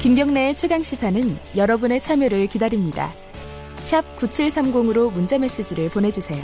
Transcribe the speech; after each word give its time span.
김경래의 0.00 0.56
최강 0.56 0.82
시사는 0.82 1.36
여러분의 1.56 2.00
참여를 2.00 2.46
기다립니다. 2.46 3.12
9730으로 4.16 5.12
문자 5.12 5.36
메시지를 5.36 5.90
보내주세요. 5.90 6.42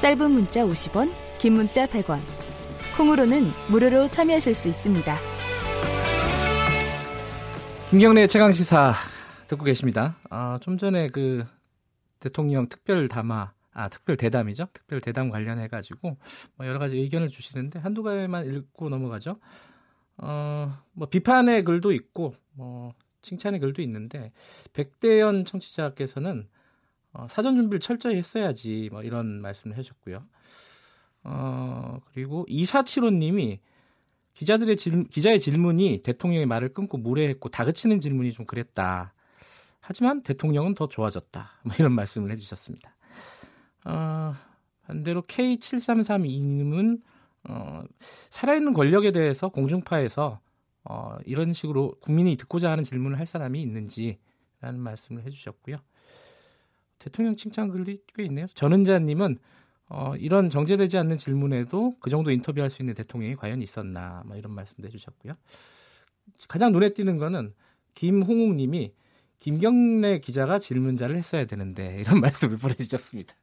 짧은 0.00 0.32
문자 0.32 0.64
50원, 0.64 1.12
긴 1.38 1.52
문자 1.52 1.86
100원. 1.86 2.18
콩으로는 2.96 3.52
무료로 3.70 4.08
참여하실 4.10 4.54
수 4.56 4.66
있습니다. 4.66 5.16
김경래의 7.90 8.26
최강 8.26 8.50
시사 8.50 8.94
듣고 9.46 9.62
계십니다. 9.62 10.16
아, 10.28 10.58
좀 10.60 10.76
전에 10.76 11.08
그 11.10 11.44
대통령 12.18 12.68
특별 12.68 13.06
담화, 13.06 13.52
아 13.72 13.88
특별 13.88 14.16
대담이죠. 14.16 14.66
특별 14.72 15.00
대담 15.00 15.30
관련해 15.30 15.68
가지고 15.68 16.16
뭐 16.56 16.66
여러 16.66 16.80
가지 16.80 16.96
의견을 16.96 17.28
주시는데 17.28 17.78
한두 17.78 18.02
가지만 18.02 18.44
읽고 18.52 18.88
넘어가죠. 18.88 19.38
어, 20.18 20.78
뭐 20.92 21.08
비판의 21.08 21.64
글도 21.64 21.92
있고 21.92 22.34
뭐 22.52 22.94
칭찬의 23.22 23.60
글도 23.60 23.82
있는데 23.82 24.32
백대현 24.72 25.44
청취자께서는 25.44 26.48
어, 27.12 27.26
사전 27.28 27.56
준비를 27.56 27.80
철저히 27.80 28.16
했어야지 28.16 28.88
뭐 28.92 29.02
이런 29.02 29.40
말씀을 29.40 29.76
해주셨고요. 29.76 30.24
어, 31.24 32.00
그리고 32.12 32.44
이사칠호님이 32.48 33.60
기자들의 34.34 34.76
질, 34.76 35.04
기자의 35.04 35.40
질문이 35.40 36.02
대통령의 36.02 36.46
말을 36.46 36.74
끊고 36.74 36.98
무례했고 36.98 37.48
다그치는 37.48 38.00
질문이 38.00 38.32
좀 38.32 38.44
그랬다. 38.44 39.14
하지만 39.80 40.22
대통령은 40.22 40.74
더 40.74 40.88
좋아졌다. 40.88 41.50
뭐 41.64 41.74
이런 41.78 41.92
말씀을 41.92 42.30
해주셨습니다. 42.32 42.94
어, 43.86 44.34
반대로 44.86 45.22
K7332님은 45.22 47.00
어, 47.48 47.82
살아있는 48.30 48.72
권력에 48.72 49.12
대해서 49.12 49.48
공중파에서 49.48 50.40
어, 50.84 51.16
이런 51.24 51.52
식으로 51.52 51.94
국민이 52.00 52.36
듣고자 52.36 52.70
하는 52.70 52.84
질문을 52.84 53.18
할 53.18 53.26
사람이 53.26 53.60
있는지라는 53.60 54.78
말씀을 54.78 55.24
해주셨고요. 55.24 55.76
대통령 56.98 57.36
칭찬 57.36 57.68
글이 57.68 58.02
꽤 58.14 58.24
있네요. 58.24 58.46
전은자님은 58.54 59.38
어, 59.88 60.14
이런 60.16 60.50
정제되지 60.50 60.98
않는 60.98 61.18
질문에도 61.18 61.96
그 62.00 62.10
정도 62.10 62.30
인터뷰할 62.30 62.70
수 62.70 62.82
있는 62.82 62.94
대통령이 62.94 63.36
과연 63.36 63.62
있었나 63.62 64.22
뭐 64.26 64.36
이런 64.36 64.52
말씀도 64.52 64.86
해주셨고요. 64.88 65.34
가장 66.48 66.72
눈에 66.72 66.92
띄는 66.92 67.18
거는 67.18 67.54
김홍욱님이 67.94 68.92
김경래 69.38 70.18
기자가 70.18 70.58
질문자를 70.58 71.16
했어야 71.16 71.44
되는데 71.44 72.00
이런 72.00 72.20
말씀을 72.20 72.56
보내주셨습니다. 72.58 73.34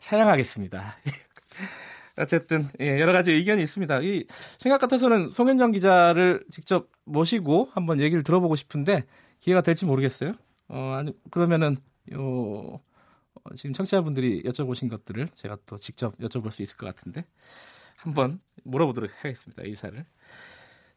사양하겠습니다. 0.00 0.96
어쨌든 2.18 2.68
예, 2.80 3.00
여러 3.00 3.12
가지 3.12 3.32
의견이 3.32 3.62
있습니다. 3.62 4.00
이 4.02 4.24
생각 4.58 4.80
같아서는 4.80 5.30
송현정 5.30 5.72
기자를 5.72 6.44
직접 6.50 6.88
모시고 7.04 7.68
한번 7.72 8.00
얘기를 8.00 8.22
들어보고 8.22 8.56
싶은데 8.56 9.04
기회가 9.40 9.62
될지 9.62 9.84
모르겠어요. 9.84 10.34
어, 10.68 10.96
아니 10.98 11.12
그러면은 11.30 11.78
요 12.12 12.80
어, 13.44 13.54
지금 13.56 13.72
청취자분들이 13.72 14.42
여쭤보신 14.42 14.90
것들을 14.90 15.28
제가 15.34 15.58
또 15.66 15.76
직접 15.78 16.16
여쭤볼 16.18 16.50
수 16.50 16.62
있을 16.62 16.76
것 16.76 16.86
같은데 16.86 17.24
한번 17.96 18.40
물어보도록 18.64 19.10
하겠습니다. 19.20 19.62
이사를. 19.64 20.04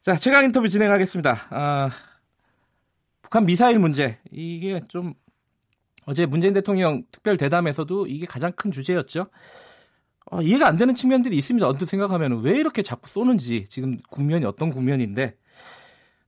자, 0.02 0.14
최강 0.16 0.44
인터뷰 0.44 0.68
진행하겠습니다. 0.68 1.46
아, 1.50 1.90
북한 3.22 3.44
미사일 3.44 3.78
문제 3.78 4.18
이게 4.30 4.80
좀 4.88 5.14
어제 6.04 6.26
문재인 6.26 6.54
대통령 6.54 7.02
특별 7.10 7.36
대담에서도 7.36 8.06
이게 8.06 8.26
가장 8.26 8.52
큰 8.52 8.70
주제였죠. 8.70 9.28
어, 10.30 10.42
이해가 10.42 10.66
안 10.66 10.76
되는 10.76 10.94
측면들이 10.94 11.36
있습니다. 11.36 11.66
언뜻 11.68 11.86
생각하면 11.86 12.42
왜 12.42 12.58
이렇게 12.58 12.82
자꾸 12.82 13.08
쏘는지 13.08 13.64
지금 13.68 13.98
국면이 14.10 14.44
어떤 14.44 14.70
국면인데 14.70 15.36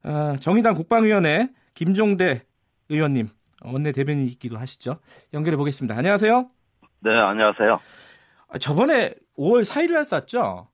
어, 0.04 0.36
정의당 0.40 0.74
국방위원회 0.74 1.50
김종대 1.74 2.42
의원님 2.88 3.28
원내 3.64 3.92
대변인이기도 3.92 4.56
하시죠. 4.56 5.00
연결해 5.34 5.56
보겠습니다. 5.56 5.96
안녕하세요. 5.96 6.48
네, 7.00 7.10
안녕하세요. 7.18 7.80
아, 8.50 8.58
저번에 8.58 9.14
5월 9.36 9.64
4일 9.64 9.92
날 9.92 10.04
쐈죠? 10.04 10.68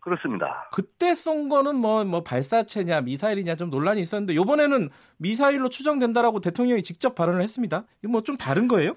그렇습니다. 0.00 0.68
그때 0.72 1.14
쏜 1.14 1.48
거는 1.48 1.76
뭐, 1.76 2.04
뭐 2.04 2.22
발사체냐 2.22 3.02
미사일이냐 3.02 3.56
좀 3.56 3.70
논란이 3.70 4.00
있었는데 4.02 4.32
이번에는 4.34 4.88
미사일로 5.18 5.68
추정된다라고 5.68 6.40
대통령이 6.40 6.82
직접 6.82 7.14
발언을 7.14 7.42
했습니다. 7.42 7.84
이거 8.02 8.10
뭐 8.10 8.22
좀 8.22 8.36
다른 8.36 8.68
거예요? 8.68 8.96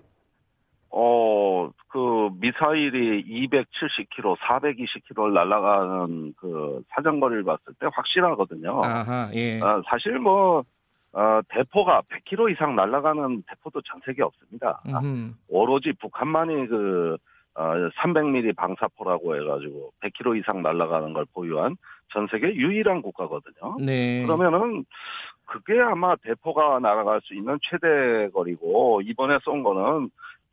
어, 0.93 1.69
그 1.87 2.29
미사일이 2.39 3.23
270km, 3.47 4.37
420km를 4.37 5.33
날아가는 5.33 6.33
그 6.37 6.83
사정거리를 6.89 7.43
봤을 7.43 7.73
때 7.79 7.87
확실하거든요. 7.93 8.83
아하, 8.83 9.29
예. 9.33 9.59
어, 9.61 9.81
사실 9.87 10.19
뭐 10.19 10.63
어, 11.13 11.41
대포가 11.49 12.01
100km 12.09 12.51
이상 12.51 12.75
날아가는 12.75 13.43
대포도 13.47 13.81
전 13.81 14.01
세계 14.05 14.23
없습니다. 14.23 14.81
음흠. 14.87 15.33
오로지 15.49 15.93
북한만이 15.93 16.67
그 16.67 17.17
어, 17.53 17.63
300mm 18.01 18.55
방사포라고 18.55 19.35
해가지고 19.35 19.91
100km 20.01 20.39
이상 20.39 20.61
날아가는 20.61 21.13
걸 21.13 21.25
보유한 21.33 21.75
전 22.13 22.27
세계 22.31 22.53
유일한 22.53 23.01
국가거든요. 23.01 23.77
네. 23.79 24.23
그러면은 24.25 24.85
그게 25.45 25.79
아마 25.81 26.15
대포가 26.15 26.79
날아갈 26.79 27.19
수 27.23 27.33
있는 27.33 27.57
최대 27.61 28.29
거리고 28.29 29.01
이번에 29.01 29.39
쏜 29.43 29.63
거는 29.63 30.09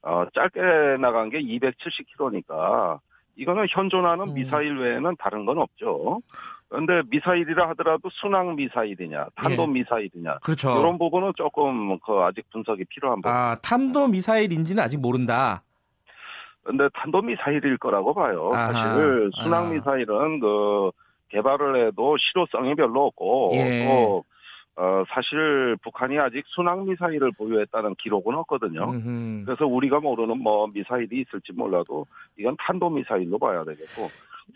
어, 0.09 0.25
짧게 0.35 0.97
나간 1.01 1.29
게 1.29 1.39
270km니까 1.39 2.99
이거는 3.37 3.67
현존하는 3.69 4.29
음. 4.29 4.35
미사일 4.35 4.79
외에는 4.79 5.17
다른 5.19 5.45
건 5.45 5.59
없죠. 5.59 6.21
그런데 6.69 7.03
미사일이라 7.09 7.69
하더라도 7.71 8.09
순항 8.11 8.57
미사일이냐, 8.57 9.27
탄도 9.37 9.63
예. 9.63 9.67
미사일이냐 9.67 10.39
그렇죠. 10.43 10.71
이런 10.79 10.99
부분은 10.99 11.33
조금 11.37 11.99
그 12.01 12.21
아직 12.21 12.49
분석이 12.51 12.85
필요한 12.87 13.21
부분. 13.21 13.31
아, 13.31 13.57
탄도 13.63 14.09
미사일인지는 14.09 14.83
아직 14.83 14.99
모른다. 14.99 15.63
근데 16.63 16.89
탄도 16.95 17.23
미사일일 17.23 17.79
거라고 17.79 18.13
봐요. 18.15 18.53
아하. 18.55 18.73
사실 18.73 19.31
순항 19.35 19.67
아. 19.67 19.71
미사일은 19.71 20.41
그 20.41 20.91
개발을 21.29 21.87
해도 21.87 22.17
실효성이 22.19 22.75
별로 22.75 23.07
없고 23.07 23.53
예. 23.55 23.87
또 23.87 24.25
어, 24.79 25.03
사실 25.09 25.77
북한이 25.83 26.17
아직 26.21 26.45
순항 26.47 26.85
미사일을 26.85 27.33
보유했다는 27.33 27.97
기록은 27.97 28.37
없거든요. 28.37 28.91
음흠. 28.91 29.45
그래서 29.45 29.67
우리가 29.67 29.99
모르는 29.99 30.39
뭐 30.39 30.69
미사일이 30.69 31.21
있을지 31.21 31.53
몰라도 31.53 32.07
이건 32.37 32.57
탄도 32.61 32.89
미사일로 32.89 33.41
봐야 33.41 33.65
되겠고 33.65 34.09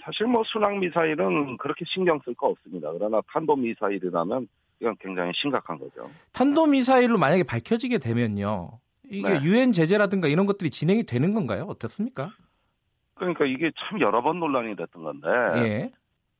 사실 0.05 0.28
뭐 0.28 0.44
순항 0.44 0.78
미사일은 0.78 1.56
그렇게 1.56 1.84
신경 1.88 2.21
쓸 2.25 2.34
거 2.34 2.47
없습니다. 2.47 2.93
그러나 2.93 3.21
탄도 3.32 3.56
미사일이라면 3.56 4.47
이건 4.81 4.97
굉장히 5.00 5.32
심각한 5.34 5.77
거죠. 5.81 6.09
탄도 6.32 6.66
미사일로 6.66 7.19
만약에 7.19 7.43
밝혀지게 7.43 7.99
되면요. 7.99 8.78
이게 9.11 9.28
네. 9.28 9.41
유엔 9.43 9.72
제재라든가 9.72 10.28
이런 10.28 10.47
것들이 10.47 10.71
진행이 10.71 11.03
되는 11.03 11.34
건가요? 11.34 11.65
어떻습니까? 11.69 12.31
그러니까 13.15 13.44
이게 13.44 13.72
참 13.77 14.00
여러 14.00 14.22
번 14.22 14.38
논란이 14.38 14.77
됐던 14.77 15.03
건데 15.03 15.28
예. 15.56 15.93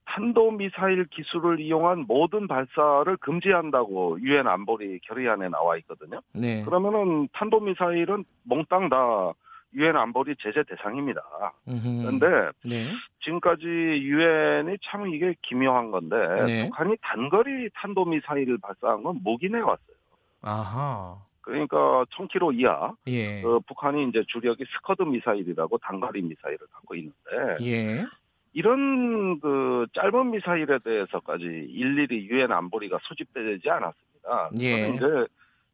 탄도 0.05 0.53
미사일 0.53 1.05
기술을 1.07 1.61
이용한 1.61 2.07
모든 2.07 2.49
발사를 2.49 3.17
금지한다고 3.19 4.21
유엔 4.21 4.47
안보리 4.47 5.01
결의안에 5.01 5.49
나와 5.49 5.77
있거든요. 5.79 6.21
네. 6.33 6.63
그러면은 6.65 7.29
탄도 7.33 7.61
미사일은 7.61 8.25
몽땅 8.45 8.89
다 8.89 9.33
유엔 9.75 9.97
안보리 9.97 10.37
제재 10.39 10.63
대상입니다. 10.65 11.23
그런데 11.65 12.51
네. 12.65 12.93
지금까지 13.21 13.67
유엔이 13.67 14.77
참 14.83 15.07
이게 15.09 15.35
기묘한 15.41 15.91
건데 15.91 16.17
네. 16.47 16.65
북한이 16.67 16.97
단거리 17.01 17.71
탄도 17.75 18.05
미사일을 18.05 18.59
발사한 18.59 19.03
건 19.03 19.21
묵인해 19.23 19.61
왔어요. 19.61 19.97
아하. 20.43 21.17
그러니까 21.41 22.05
1000km 22.05 22.59
이하 22.59 22.95
예. 23.09 23.43
그 23.43 23.61
북한이 23.67 24.09
이제 24.09 24.23
주력이 24.29 24.65
스커드 24.77 25.03
미사일이라고 25.03 25.79
단거리 25.79 26.23
미사일을 26.23 26.59
갖고 26.73 26.95
있는데 26.95 27.57
예. 27.63 28.07
이런 28.53 29.41
그 29.41 29.87
짧은 29.95 30.31
미사일에 30.31 30.79
대해서까지 30.79 31.45
일일이 31.45 32.27
유엔 32.29 32.53
안보리가 32.53 32.99
소집되지 33.03 33.69
않았습니다. 33.71 34.51
예. 34.61 34.89
이제 34.89 35.27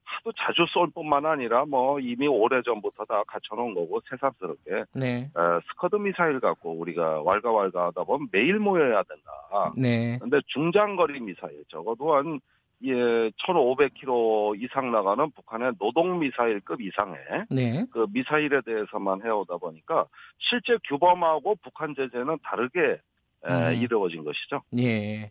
하도 0.05 0.33
자주 0.39 0.65
쏠 0.69 0.89
뿐만 0.95 1.27
아니라 1.27 1.67
뭐 1.67 2.01
이미 2.01 2.27
오래 2.27 2.63
전부터 2.63 3.05
다 3.05 3.23
갖춰놓은 3.27 3.75
거고 3.75 4.01
새삼스럽게 4.09 4.85
네. 4.95 5.31
어, 5.35 5.61
스커드 5.69 5.97
미사일 5.97 6.41
갖고 6.41 6.73
우리가 6.73 7.23
왈가왈가하다 7.23 8.05
보면 8.05 8.29
매일 8.33 8.59
모여야 8.59 9.03
된다. 9.03 9.73
네. 9.77 10.19
근데 10.19 10.41
중장거리 10.47 11.21
미사일 11.21 11.63
적어도 11.69 12.15
한 12.15 12.41
예, 12.85 12.93
1,500km 13.31 14.63
이상 14.63 14.93
나가는 14.93 15.31
북한의 15.33 15.73
노동 15.79 16.21
미사일급 16.21 16.81
이상의 16.81 17.19
네. 17.51 17.85
그 17.91 18.07
미사일에 18.13 18.61
대해서만 18.65 19.23
해오다 19.25 19.57
보니까 19.57 20.07
실제 20.39 20.79
규범하고 20.89 21.57
북한 21.63 21.95
제재는 21.97 22.39
다르게 22.43 22.81
에, 22.81 22.99
음. 23.47 23.75
이루어진 23.75 24.25
것이죠. 24.25 24.63
예. 24.79 25.31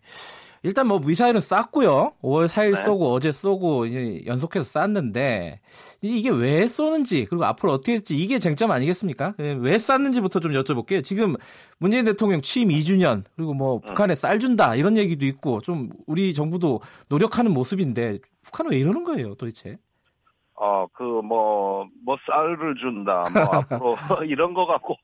일단 0.63 0.87
뭐 0.87 0.99
미사일은 0.99 1.39
쐈고요. 1.39 2.13
5월 2.21 2.47
4일 2.47 2.75
네. 2.75 2.83
쏘고 2.83 3.13
어제 3.13 3.31
쏘고 3.31 3.85
이제 3.85 4.21
연속해서 4.25 4.65
쐈는데 4.65 5.59
이게 6.01 6.29
왜 6.29 6.67
쏘는지 6.67 7.25
그리고 7.25 7.45
앞으로 7.45 7.73
어떻게 7.73 7.93
될지 7.93 8.15
이게 8.15 8.39
쟁점 8.39 8.71
아니겠습니까? 8.71 9.35
예, 9.39 9.51
왜 9.51 9.77
쐈는지부터 9.77 10.39
좀 10.39 10.51
여쭤볼게요. 10.53 11.03
지금 11.03 11.35
문재인 11.77 12.05
대통령 12.05 12.41
취임 12.41 12.69
2주년 12.69 13.23
그리고 13.35 13.53
뭐 13.53 13.79
북한에 13.79 14.15
쌀 14.15 14.39
준다 14.39 14.75
이런 14.75 14.97
얘기도 14.97 15.25
있고 15.25 15.61
좀 15.61 15.89
우리 16.05 16.33
정부도 16.33 16.81
노력하는 17.09 17.51
모습인데 17.51 18.19
북한은 18.43 18.71
왜 18.71 18.79
이러는 18.79 19.03
거예요, 19.03 19.35
도대체? 19.35 19.77
어, 20.59 20.87
그, 20.91 21.03
뭐, 21.03 21.87
뭐, 22.03 22.17
쌀을 22.25 22.75
준다, 22.81 23.25
뭐, 23.31 23.43
앞으로, 23.93 23.95
이런 24.25 24.55
거 24.55 24.65
갖고, 24.65 24.95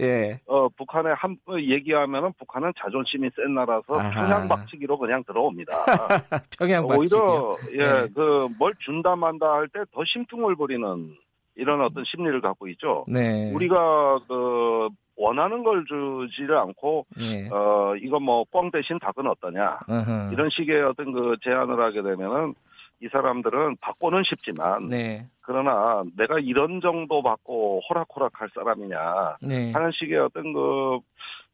예. 0.00 0.40
어, 0.46 0.68
북한에 0.70 1.10
한, 1.12 1.36
번 1.44 1.60
얘기하면은 1.60 2.32
북한은 2.38 2.72
자존심이 2.78 3.28
센 3.36 3.54
나라서 3.54 3.98
아하. 3.98 4.10
평양 4.10 4.48
박치기로 4.48 4.96
그냥 4.98 5.22
들어옵니다. 5.24 5.72
평양 6.58 6.86
박치기요. 6.88 6.96
오히려, 6.98 7.56
예, 7.72 8.02
네. 8.04 8.08
그, 8.14 8.48
뭘 8.58 8.72
준다 8.78 9.14
만다 9.14 9.52
할 9.52 9.68
때 9.68 9.80
더 9.92 10.02
심퉁을 10.04 10.56
부리는 10.56 11.14
이런 11.56 11.82
어떤 11.82 12.04
심리를 12.04 12.40
갖고 12.40 12.66
있죠. 12.68 13.04
네. 13.06 13.52
우리가, 13.52 14.20
그, 14.26 14.88
원하는 15.16 15.62
걸 15.62 15.84
주지를 15.84 16.56
않고, 16.56 17.04
예. 17.20 17.48
어, 17.50 17.94
이거 18.00 18.18
뭐, 18.18 18.46
꽝 18.50 18.70
대신 18.70 18.98
닭은 18.98 19.26
어떠냐. 19.26 19.78
어허. 19.86 20.30
이런 20.32 20.48
식의 20.48 20.82
어떤 20.84 21.12
그 21.12 21.36
제안을 21.42 21.78
하게 21.78 22.00
되면은 22.02 22.54
이 23.02 23.08
사람들은 23.10 23.78
받고는 23.80 24.22
싶지만, 24.24 24.88
네. 24.88 25.26
그러나 25.40 26.04
내가 26.16 26.38
이런 26.38 26.80
정도 26.80 27.20
받고 27.20 27.80
호락호락 27.90 28.40
할 28.40 28.48
사람이냐 28.54 29.38
네. 29.42 29.72
하는 29.72 29.90
식의 29.92 30.18
어떤 30.18 30.52
그 30.52 30.98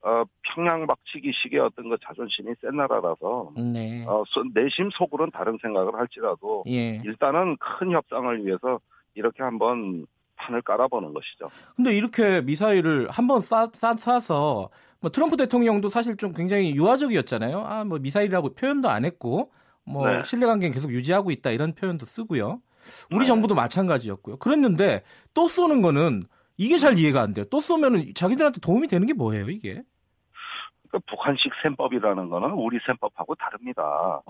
어, 0.02 0.24
평양 0.54 0.86
박치기 0.86 1.32
식의 1.42 1.58
어떤 1.60 1.88
그 1.88 1.96
자존심이 2.04 2.52
센 2.60 2.76
나라라서 2.76 3.52
네. 3.56 4.04
어, 4.06 4.22
소- 4.26 4.44
내심 4.52 4.90
속으로는 4.92 5.30
다른 5.32 5.56
생각을 5.62 5.94
할지라도 5.94 6.64
예. 6.68 7.00
일단은 7.04 7.56
큰 7.58 7.92
협상을 7.92 8.44
위해서 8.44 8.78
이렇게 9.14 9.42
한번 9.42 10.06
판을 10.36 10.60
깔아보는 10.62 11.14
것이죠. 11.14 11.48
근데 11.74 11.96
이렇게 11.96 12.42
미사일을 12.42 13.08
한번 13.10 13.40
쏴서 13.40 14.68
뭐 15.00 15.10
트럼프 15.10 15.36
대통령도 15.36 15.88
사실 15.88 16.16
좀 16.16 16.32
굉장히 16.32 16.74
유화적이었잖아요. 16.76 17.58
아, 17.66 17.84
뭐 17.84 17.98
미사일이라고 17.98 18.54
표현도 18.54 18.88
안 18.88 19.04
했고 19.04 19.50
뭐 19.88 20.08
네. 20.08 20.22
신뢰 20.22 20.46
관계는 20.46 20.72
계속 20.72 20.92
유지하고 20.92 21.30
있다 21.30 21.50
이런 21.50 21.74
표현도 21.74 22.06
쓰고요. 22.06 22.60
우리 23.10 23.20
네. 23.20 23.26
정부도 23.26 23.54
마찬가지였고요. 23.54 24.36
그랬는데 24.38 25.02
또 25.34 25.48
쏘는 25.48 25.82
거는 25.82 26.24
이게 26.56 26.78
잘 26.78 26.98
이해가 26.98 27.20
안 27.22 27.34
돼요. 27.34 27.44
또 27.50 27.60
쏘면은 27.60 28.12
자기들한테 28.14 28.60
도움이 28.60 28.88
되는 28.88 29.06
게 29.06 29.12
뭐예요, 29.12 29.48
이게? 29.48 29.82
그 30.90 30.98
북한식 31.00 31.52
셈법이라는 31.62 32.28
거는 32.30 32.50
우리 32.52 32.78
셈법하고 32.86 33.34
다릅니다. 33.34 34.22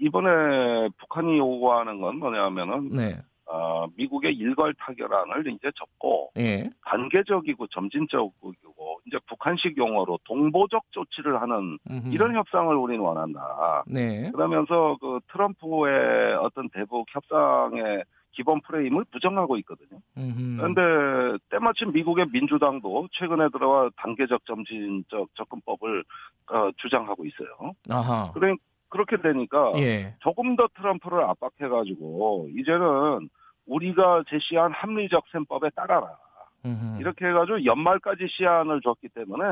이번에 0.00 0.88
북한이 0.98 1.38
요구하는 1.38 2.00
건 2.00 2.16
뭐냐면은 2.16 2.90
네. 2.90 3.20
어, 3.50 3.86
미국의 3.96 4.34
일괄 4.34 4.74
타결안을 4.74 5.46
이제 5.48 5.70
접고 5.74 6.30
예. 6.36 6.68
단계적이고 6.84 7.66
점진적이고 7.68 9.00
이제 9.06 9.18
북한식 9.26 9.76
용어로 9.78 10.18
동보적 10.24 10.84
조치를 10.90 11.40
하는 11.40 11.78
음흠. 11.90 12.08
이런 12.12 12.34
협상을 12.36 12.74
우리는 12.76 13.02
원한다. 13.02 13.84
네. 13.86 14.30
그러면서 14.32 14.98
그 15.00 15.20
트럼프의 15.32 16.34
어떤 16.36 16.68
대북 16.68 17.06
협상의 17.10 18.04
기본 18.32 18.60
프레임을 18.60 19.04
부정하고 19.10 19.56
있거든요. 19.58 20.00
음흠. 20.16 20.56
그런데 20.58 21.38
때마침 21.50 21.92
미국의 21.92 22.26
민주당도 22.32 23.08
최근에 23.12 23.48
들어와 23.48 23.90
단계적 23.96 24.44
점진적 24.44 25.28
접근법을 25.34 26.04
어, 26.50 26.70
주장하고 26.76 27.24
있어요. 27.24 27.74
아하. 27.88 28.30
그래 28.32 28.54
그렇게 28.88 29.16
되니까 29.16 29.72
예. 29.76 30.14
조금 30.20 30.56
더 30.56 30.68
트럼프를 30.76 31.22
압박해가지고 31.24 32.48
이제는 32.56 33.28
우리가 33.66 34.24
제시한 34.28 34.72
합리적 34.72 35.24
셈법에 35.32 35.70
따라라. 35.70 36.16
음흠. 36.64 37.00
이렇게 37.00 37.26
해가지고 37.26 37.64
연말까지 37.64 38.26
시한을 38.28 38.80
줬기 38.82 39.08
때문에 39.08 39.44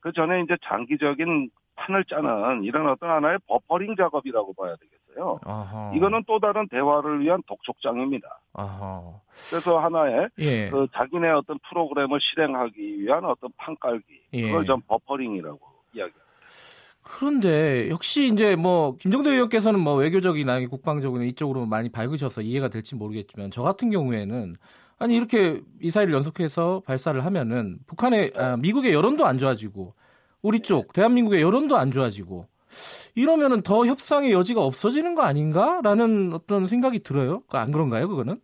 그 0.00 0.12
전에 0.12 0.42
이제 0.42 0.56
장기적인 0.64 1.50
판을 1.76 2.04
짜는 2.04 2.64
이런 2.64 2.88
어떤 2.88 3.10
하나의 3.10 3.38
버퍼링 3.46 3.96
작업이라고 3.96 4.54
봐야 4.54 4.74
되겠어요. 4.76 5.40
아하. 5.44 5.92
이거는 5.94 6.24
또 6.26 6.38
다른 6.38 6.66
대화를 6.68 7.20
위한 7.20 7.42
독촉장입니다. 7.46 8.40
아하. 8.54 9.20
그래서 9.50 9.78
하나의 9.78 10.28
예. 10.38 10.70
그 10.70 10.86
자기네 10.94 11.30
어떤 11.30 11.58
프로그램을 11.68 12.18
실행하기 12.20 13.00
위한 13.00 13.24
어떤 13.24 13.50
판 13.56 13.76
깔기 13.78 14.22
예. 14.32 14.42
그걸 14.46 14.64
전 14.64 14.80
버퍼링이라고 14.82 15.60
이야기합니다. 15.92 16.25
그런데 17.08 17.88
역시 17.88 18.26
이제 18.26 18.56
뭐 18.56 18.96
김정대 18.96 19.30
의원께서는 19.30 19.78
뭐 19.78 19.94
외교적이나 19.94 20.66
국방적으로 20.66 21.22
이쪽으로 21.22 21.64
많이 21.64 21.88
밝으셔서 21.88 22.42
이해가 22.42 22.68
될지 22.68 22.96
모르겠지만 22.96 23.52
저 23.52 23.62
같은 23.62 23.90
경우에는 23.90 24.54
아니 24.98 25.16
이렇게 25.16 25.60
미사일을 25.78 26.12
연속해서 26.12 26.82
발사를 26.84 27.24
하면은 27.24 27.78
북한의 27.86 28.32
아, 28.36 28.56
미국의 28.56 28.92
여론도 28.92 29.24
안 29.24 29.38
좋아지고 29.38 29.94
우리 30.42 30.60
쪽 30.60 30.92
대한민국의 30.92 31.42
여론도 31.42 31.76
안 31.76 31.92
좋아지고 31.92 32.48
이러면은 33.14 33.62
더 33.62 33.86
협상의 33.86 34.32
여지가 34.32 34.60
없어지는 34.62 35.14
거 35.14 35.22
아닌가라는 35.22 36.32
어떤 36.34 36.66
생각이 36.66 37.00
들어요. 37.00 37.42
그안 37.48 37.70
그런가요, 37.70 38.08
그거는? 38.08 38.40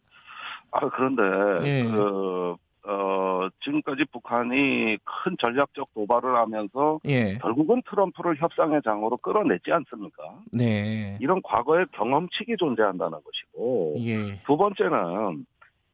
아 0.70 0.88
그런데 0.88 1.23
예. 1.69 1.85
그 1.85 2.56
어, 2.85 3.31
지금까지 3.60 4.04
북한이 4.12 4.98
큰 5.04 5.36
전략적 5.38 5.94
도발을 5.94 6.36
하면서 6.36 6.98
예, 7.06 7.38
결국은 7.38 7.82
트럼프를 7.88 8.36
협상의 8.36 8.80
장으로 8.82 9.16
끌어냈지 9.18 9.72
않습니까? 9.72 10.22
네, 10.52 11.18
이런 11.20 11.40
과거의 11.42 11.86
경험칙이 11.92 12.56
존재한다는 12.58 13.18
것이고 13.22 13.96
예, 14.00 14.40
두 14.46 14.56
번째는 14.56 15.46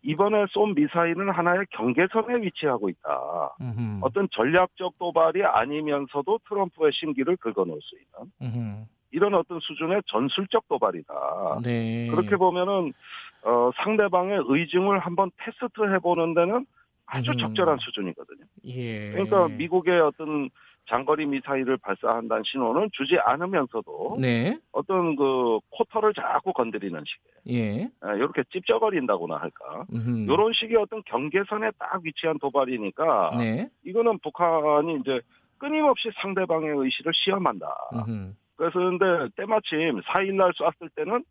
이번에 0.02 0.46
쏜 0.50 0.74
미사일은 0.74 1.30
하나의 1.30 1.66
경계선에 1.70 2.42
위치하고 2.42 2.88
있다. 2.88 3.56
음흠, 3.60 3.98
어떤 4.02 4.28
전략적 4.30 4.98
도발이 4.98 5.44
아니면서도 5.44 6.40
트럼프의 6.48 6.92
심기를 6.92 7.36
긁어놓을 7.36 7.78
수 7.82 7.96
있는 7.96 8.32
음흠, 8.42 8.84
이런 9.10 9.34
어떤 9.34 9.58
수준의 9.60 10.02
전술적 10.06 10.68
도발이다. 10.68 11.60
네, 11.64 12.08
그렇게 12.08 12.36
보면은 12.36 12.92
어, 13.42 13.70
상대방의 13.76 14.42
의중을 14.46 14.98
한번 14.98 15.30
테스트 15.38 15.82
해보는 15.94 16.34
데는 16.34 16.66
아주 17.08 17.30
음. 17.30 17.38
적절한 17.38 17.78
수준이거든요. 17.78 18.44
예, 18.66 19.10
그러니까 19.12 19.48
미국의 19.48 20.00
어떤 20.00 20.50
장거리 20.88 21.26
미사일을 21.26 21.78
발사한다는 21.78 22.42
신호는 22.44 22.90
주지 22.92 23.18
않으면서도 23.18 24.18
네, 24.20 24.58
어떤 24.72 25.16
그 25.16 25.58
코터를 25.70 26.12
자꾸 26.14 26.52
건드리는 26.52 27.02
식의 27.04 27.56
예, 27.56 27.90
이렇게 28.14 28.42
찝쩍거린다고나 28.50 29.36
할까? 29.36 29.86
음흠, 29.92 30.30
이런 30.30 30.52
식의 30.52 30.76
어떤 30.76 31.02
경계선에 31.04 31.70
딱 31.78 32.00
위치한 32.02 32.38
도발이니까 32.38 33.36
네, 33.38 33.68
이거는 33.84 34.18
북한이 34.20 34.98
이제 35.00 35.20
끊임없이 35.58 36.10
상대방의 36.20 36.70
의식을 36.76 37.12
시험한다. 37.14 37.66
음흠, 37.94 38.32
그래서 38.56 38.78
근데 38.78 39.28
때마침 39.36 40.00
4일날 40.02 40.52
쐈을 40.56 40.90
때는 40.94 41.24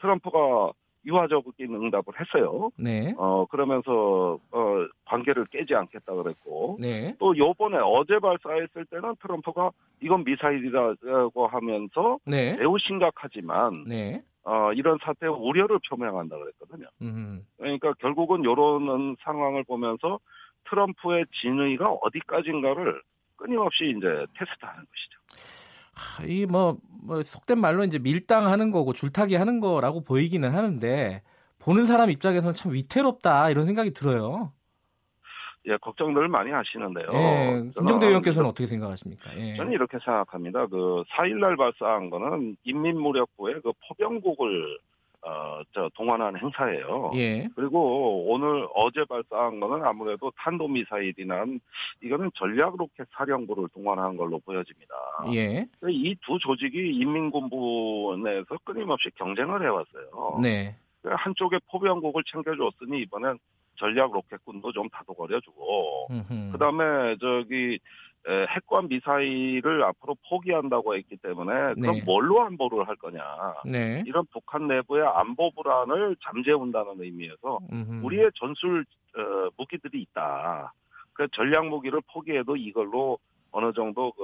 트럼프가 0.00 0.72
유화적인 1.06 1.74
응답을 1.74 2.14
했어요. 2.20 2.70
네, 2.76 3.14
어 3.16 3.46
그러면서 3.46 4.38
어 4.50 4.86
관계를 5.04 5.46
깨지 5.46 5.74
않겠다 5.74 6.12
그랬고 6.14 6.76
네, 6.80 7.14
또 7.18 7.36
요번에 7.36 7.78
어제 7.80 8.18
발사했을 8.18 8.84
때는 8.86 9.14
트럼프가 9.22 9.70
이건 10.02 10.24
미사일이라고 10.24 11.46
하면서 11.46 12.18
네, 12.26 12.56
매우 12.56 12.76
심각하지만 12.78 13.84
네, 13.86 14.22
어 14.44 14.72
이런 14.72 14.98
사태의 15.02 15.32
우려를 15.32 15.78
표명한다 15.88 16.36
그랬거든요. 16.36 16.88
음흠, 17.00 17.40
그러니까 17.56 17.92
결국은 17.94 18.44
요런 18.44 19.16
상황을 19.20 19.64
보면서 19.64 20.18
트럼프의 20.68 21.26
진의가 21.40 21.90
어디까지인가를 22.02 23.00
끊임없이 23.36 23.94
이제 23.96 24.26
테스트하는 24.36 24.84
것이죠. 24.84 25.75
이뭐 26.26 26.78
뭐 27.02 27.22
속된 27.22 27.60
말로 27.60 27.84
이제 27.84 27.98
밀당하는 27.98 28.70
거고 28.70 28.92
줄타기 28.92 29.36
하는 29.36 29.60
거라고 29.60 30.02
보이기는 30.02 30.48
하는데 30.48 31.22
보는 31.58 31.86
사람 31.86 32.10
입장에서는 32.10 32.54
참 32.54 32.72
위태롭다 32.72 33.50
이런 33.50 33.66
생각이 33.66 33.92
들어요. 33.92 34.52
예, 35.68 35.76
걱정들 35.78 36.28
많이 36.28 36.52
하시는데요. 36.52 37.06
예, 37.12 37.70
김정대 37.76 38.06
의원께서는 38.06 38.48
어떻게 38.48 38.66
생각하십니까? 38.66 39.36
예. 39.36 39.56
저는 39.56 39.72
이렇게 39.72 39.98
생각합니다. 39.98 40.66
그 40.66 41.02
4일날 41.10 41.56
발사한 41.56 42.10
거는 42.10 42.56
인민무력부의 42.62 43.62
그 43.62 43.72
포병국을 43.88 44.78
어, 45.26 45.60
저 45.72 45.90
동원한 45.94 46.36
행사예요. 46.38 47.10
예. 47.16 47.48
그리고 47.56 48.24
오늘 48.30 48.66
어제 48.74 49.04
발사한 49.04 49.58
거는 49.58 49.84
아무래도 49.84 50.30
탄도 50.36 50.68
미사일이나 50.68 51.44
이거는 52.00 52.30
전략 52.34 52.76
로켓 52.76 53.08
사령부를 53.10 53.68
동원한 53.74 54.16
걸로 54.16 54.38
보여집니다. 54.38 54.94
예. 55.34 55.66
이 55.88 56.14
두 56.24 56.38
조직이 56.38 56.90
인민군부 56.94 58.20
내에서 58.22 58.56
끊임없이 58.64 59.10
경쟁을 59.16 59.62
해왔어요. 59.62 60.38
네. 60.42 60.76
한쪽에 61.04 61.58
포병국을 61.70 62.22
챙겨줬으니 62.24 63.00
이번엔 63.02 63.38
전략 63.78 64.12
로켓군도 64.12 64.72
좀 64.72 64.88
다독거려주고. 64.88 66.08
그다음에 66.52 67.16
저기 67.20 67.78
핵과 68.28 68.82
미사일을 68.82 69.84
앞으로 69.84 70.16
포기한다고 70.28 70.96
했기 70.96 71.16
때문에 71.16 71.74
그럼 71.74 71.96
네. 71.96 72.02
뭘로 72.02 72.42
안보를 72.42 72.88
할 72.88 72.96
거냐 72.96 73.22
네. 73.64 74.02
이런 74.06 74.26
북한 74.32 74.66
내부의 74.66 75.06
안보 75.06 75.50
불안을 75.52 76.16
잠재운다는 76.22 77.00
의미에서 77.00 77.60
음흠. 77.72 78.04
우리의 78.04 78.30
전술 78.34 78.84
어, 79.16 79.48
무기들이 79.56 80.02
있다. 80.02 80.72
그 81.12 81.28
전략 81.28 81.66
무기를 81.66 82.00
포기해도 82.12 82.56
이걸로 82.56 83.18
어느 83.52 83.72
정도 83.72 84.12
그 84.12 84.22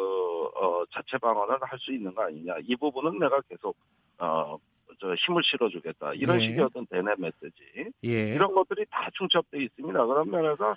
어, 0.57 0.85
자체 0.93 1.17
방어를 1.19 1.57
할수 1.63 1.93
있는 1.93 2.15
거 2.15 2.25
아니냐. 2.25 2.57
이 2.65 2.77
부분은 2.77 3.19
내가 3.19 3.41
계속 3.49 3.77
어, 4.19 4.59
저 5.01 5.15
힘을 5.15 5.43
실어주겠다. 5.45 6.15
이런 6.15 6.39
네. 6.39 6.47
식의 6.49 6.65
어떤 6.65 6.87
대내 6.87 7.13
메시지 7.19 7.91
예. 8.05 8.35
이런 8.35 8.55
것들이 8.55 8.85
다 8.91 9.09
중첩돼 9.15 9.63
있습니다. 9.63 10.07
그런 10.07 10.31
면에서 10.31 10.75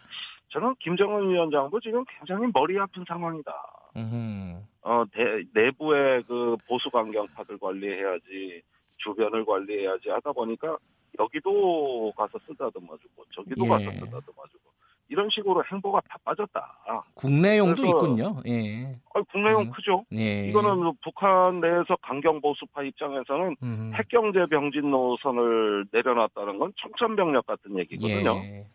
저는 0.49 0.75
김정은 0.79 1.29
위원장도 1.29 1.79
지금 1.79 2.03
굉장히 2.05 2.47
머리 2.53 2.77
아픈 2.79 3.03
상황이다. 3.07 3.51
어, 4.81 5.03
대- 5.11 5.43
내부의 5.53 6.23
그 6.23 6.57
보수 6.67 6.89
강경파들 6.91 7.57
관리해야지, 7.57 8.61
주변을 8.97 9.45
관리해야지 9.45 10.09
하다 10.09 10.31
보니까 10.33 10.77
여기도 11.17 12.11
가서 12.17 12.37
쓰다듬어주고, 12.45 13.25
저기도 13.33 13.65
예. 13.65 13.69
가서 13.69 13.83
쓰다듬어주고, 13.91 14.63
이런 15.07 15.29
식으로 15.29 15.63
행보가 15.71 16.01
다 16.09 16.17
빠졌다. 16.23 17.03
국내용도 17.13 17.81
그래서- 17.81 17.97
있군요. 17.97 18.41
예. 18.47 18.95
아, 19.13 19.21
국내용 19.31 19.61
음. 19.63 19.71
크죠? 19.71 20.03
예. 20.13 20.47
이거는 20.49 20.93
북한 21.03 21.59
내에서 21.61 21.95
강경 22.01 22.41
보수파 22.41 22.83
입장에서는 22.83 23.55
음. 23.61 23.91
핵 23.95 24.07
경제 24.09 24.45
병진 24.47 24.89
노선을 24.89 25.85
내려놨다는 25.91 26.57
건 26.57 26.73
청천벽력 26.77 27.45
같은 27.45 27.77
얘기거든요. 27.79 28.35
예. 28.43 28.65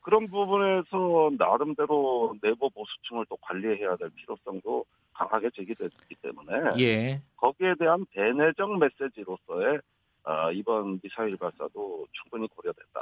그런 0.00 0.26
부분에서 0.28 1.30
나름대로 1.38 2.34
내부 2.42 2.70
보수층을 2.70 3.26
또 3.28 3.36
관리해야 3.36 3.96
될 3.96 4.10
필요성도 4.16 4.84
강하게 5.12 5.50
제기됐기 5.50 6.14
때문에 6.22 6.80
예. 6.80 7.20
거기에 7.36 7.74
대한 7.78 8.04
대내적 8.12 8.78
메시지로서의 8.78 9.78
어, 10.24 10.50
이번 10.52 11.00
미사일 11.00 11.36
발사도 11.36 12.06
충분히 12.12 12.48
고려됐다 12.48 13.00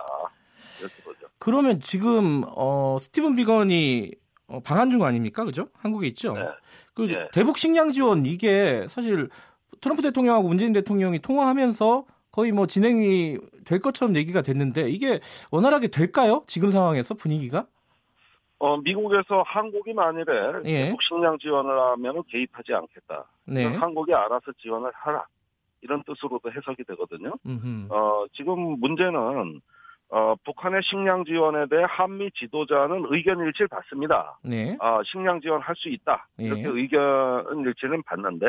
이렇게 0.81 1.03
보죠. 1.03 1.27
그러면 1.39 1.81
지금 1.81 2.45
어, 2.57 2.97
스티븐 3.01 3.37
비건이 3.37 4.13
어, 4.49 4.61
방한 4.61 4.91
중 4.91 5.05
아닙니까? 5.05 5.45
그죠? 5.45 5.69
한국에 5.75 6.07
있죠. 6.09 6.35
네. 6.35 6.43
그 6.95 7.09
예. 7.11 7.29
대북 7.33 7.59
식량 7.59 7.91
지원 7.91 8.25
이게 8.27 8.87
사실 8.89 9.29
트럼프 9.81 10.03
대통령하고 10.03 10.49
문재인 10.49 10.73
대통령이 10.73 11.19
통화하면서 11.19 12.05
거의 12.31 12.53
뭐 12.53 12.67
진행이 12.67 13.39
될 13.65 13.81
것처럼 13.81 14.15
얘기가 14.17 14.43
됐는데 14.43 14.91
이게 14.91 15.21
원활하게 15.51 15.89
될까요? 15.89 16.45
지금 16.47 16.71
상황에서 16.71 17.15
분위기가? 17.15 17.67
어, 18.59 18.79
미국에서 18.79 19.43
한국이 19.47 19.93
만일에 19.93 20.53
예. 20.65 20.85
대북 20.85 21.03
식량 21.03 21.39
지원을 21.39 21.79
하면 21.79 22.23
개입하지 22.29 22.73
않겠다. 22.75 23.25
네. 23.47 23.65
한국이 23.65 24.15
알아서 24.15 24.53
지원을 24.59 24.91
하라. 24.95 25.27
이런 25.83 26.03
뜻으로도 26.05 26.51
해석이 26.51 26.85
되거든요. 26.85 27.33
음흠. 27.47 27.89
어, 27.91 28.25
지금 28.33 28.81
문제는 28.81 29.61
어, 30.09 30.35
북한의 30.45 30.83
식량 30.85 31.25
지원에 31.25 31.67
대해 31.67 31.85
한미 31.89 32.31
지도자는 32.33 33.07
의견 33.11 33.41
일치를 33.41 33.69
받습니다. 33.69 34.39
네. 34.45 34.77
아, 34.81 35.01
식량 35.05 35.41
지원할 35.41 35.75
수 35.77 35.89
있다. 35.89 36.29
이렇게 36.39 36.63
예. 36.63 36.69
의견 36.69 37.65
일치는 37.65 38.03
받는데, 38.05 38.47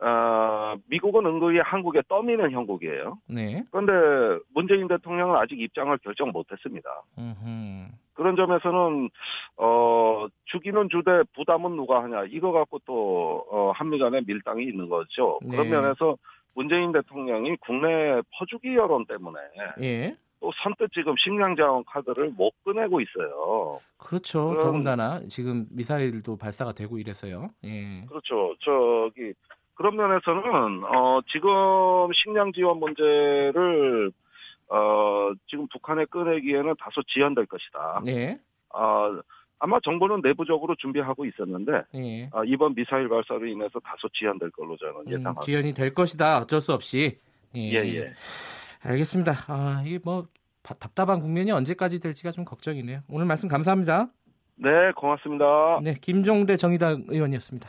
어, 0.00 0.76
미국은 0.88 1.26
은근히 1.26 1.58
한국에 1.58 2.02
떠미는 2.08 2.50
형국이에요. 2.50 3.18
네. 3.28 3.64
그런데 3.70 4.42
문재인 4.54 4.88
대통령은 4.88 5.36
아직 5.36 5.60
입장을 5.60 5.96
결정 5.98 6.30
못했습니다. 6.30 7.02
음흠. 7.18 7.88
그런 8.16 8.34
점에서는 8.34 9.10
어 9.58 10.26
주기는 10.46 10.88
주되 10.90 11.22
부담은 11.34 11.76
누가 11.76 12.02
하냐 12.02 12.24
이거 12.30 12.50
갖고 12.50 12.78
또 12.86 13.44
어, 13.50 13.72
한미 13.74 13.98
간에 13.98 14.22
밀당이 14.26 14.64
있는 14.64 14.88
거죠. 14.88 15.38
그런 15.40 15.68
네. 15.68 15.76
면에서 15.76 16.16
문재인 16.54 16.92
대통령이 16.92 17.56
국내 17.60 18.20
퍼주기 18.38 18.74
여론 18.74 19.04
때문에 19.04 19.38
예. 19.82 20.16
또 20.40 20.52
선뜻 20.62 20.90
지금 20.92 21.14
식량 21.16 21.56
자원 21.56 21.82
카드를 21.84 22.30
못 22.30 22.52
꺼내고 22.64 23.00
있어요. 23.00 23.80
그렇죠. 23.98 24.48
그럼- 24.50 24.64
더군다나 24.64 25.20
지금 25.28 25.66
미사일도 25.70 26.36
발사가 26.36 26.72
되고 26.72 26.98
이래서요. 26.98 27.48
예. 27.64 28.04
그렇죠. 28.08 28.54
저기 28.60 29.32
그런 29.74 29.96
면에서는 29.96 30.84
어 30.84 31.20
지금 31.28 31.50
식량 32.14 32.52
지원 32.52 32.78
문제를 32.78 34.10
어 34.68 35.30
지금 35.48 35.66
북한에 35.72 36.04
꺼내기에는 36.06 36.74
다소 36.78 37.02
지연될 37.04 37.46
것이다. 37.46 38.00
네. 38.04 38.38
아 38.74 39.20
아마 39.58 39.80
정부는 39.80 40.20
내부적으로 40.22 40.74
준비하고 40.76 41.24
있었는데 41.24 41.72
예. 41.94 42.28
아, 42.32 42.42
이번 42.44 42.74
미사일 42.74 43.08
발사로 43.08 43.46
인해서 43.46 43.80
다소 43.80 44.06
지연될 44.10 44.50
걸로 44.50 44.76
저는 44.76 44.94
음, 44.96 45.06
예상합니다. 45.08 45.40
지연이 45.42 45.72
될 45.72 45.94
것이다. 45.94 46.42
어쩔 46.42 46.60
수 46.60 46.74
없이. 46.74 47.18
예. 47.54 47.60
예, 47.72 47.76
예. 47.96 48.12
알겠습니다. 48.86 49.32
아, 49.48 49.82
이게 49.84 49.98
뭐 50.02 50.26
바- 50.62 50.74
답답한 50.74 51.20
국면이 51.20 51.50
언제까지 51.50 51.98
될지가 52.00 52.30
좀 52.32 52.44
걱정이네요. 52.44 53.00
오늘 53.08 53.26
말씀 53.26 53.48
감사합니다. 53.48 54.08
네, 54.56 54.68
고맙습니다. 54.96 55.80
네, 55.82 55.94
김종대 56.00 56.56
정의당 56.56 57.04
의원이었습니다. 57.08 57.68